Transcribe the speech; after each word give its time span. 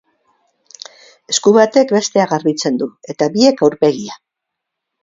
Esku 1.33 1.53
batek 1.59 1.93
bestea 1.99 2.27
garbitzen 2.35 2.83
du 2.85 2.89
eta 3.17 3.33
biek 3.39 3.67
aurpegia. 3.71 4.23